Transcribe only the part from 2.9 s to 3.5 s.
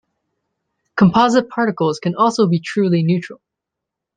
neutral.